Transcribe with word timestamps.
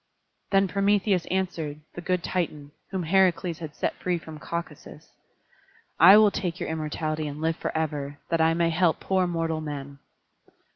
Then 0.49 0.67
Prometheus 0.67 1.27
answered, 1.27 1.79
the 1.93 2.01
good 2.01 2.23
Titan, 2.23 2.71
whom 2.89 3.03
Heracles 3.03 3.59
had 3.59 3.75
set 3.75 3.93
free 3.99 4.17
from 4.17 4.39
Caucasus: 4.39 5.11
"I 5.99 6.17
will 6.17 6.31
take 6.31 6.59
your 6.59 6.69
immortality 6.69 7.27
and 7.27 7.39
live 7.39 7.57
forever, 7.57 8.17
that 8.29 8.41
I 8.41 8.55
may 8.55 8.71
help 8.71 8.99
poor 8.99 9.27
mortal 9.27 9.61
men." 9.61 9.99